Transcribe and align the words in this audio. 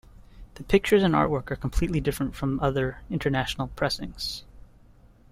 The 0.55 0.63
pictures 0.63 1.03
and 1.03 1.13
artwork 1.13 1.51
are 1.51 1.55
completely 1.55 2.01
different 2.01 2.33
from 2.33 2.59
other 2.59 3.01
international 3.11 3.67
pressings. 3.67 4.43